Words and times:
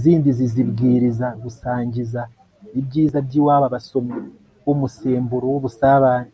zindi 0.00 0.28
zizibwiriza 0.38 1.26
gusangiza 1.42 2.20
ibyiza 2.80 3.18
by'iwabo 3.26 3.64
abasomyi 3.68 4.20
b'umusemburo 4.64 5.46
w'ubusabane 5.52 6.30